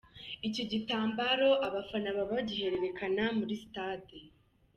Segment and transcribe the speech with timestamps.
[0.47, 4.17] Iki gitambaro abafana baba bagihererekanye muri sitade